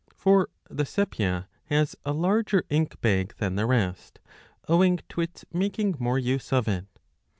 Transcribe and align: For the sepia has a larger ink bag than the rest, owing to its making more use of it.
For 0.15 0.49
the 0.67 0.83
sepia 0.83 1.47
has 1.65 1.95
a 2.03 2.11
larger 2.11 2.63
ink 2.71 2.99
bag 3.01 3.35
than 3.37 3.53
the 3.55 3.67
rest, 3.67 4.19
owing 4.67 4.97
to 5.09 5.21
its 5.21 5.45
making 5.53 5.97
more 5.99 6.17
use 6.17 6.51
of 6.51 6.67
it. 6.67 6.87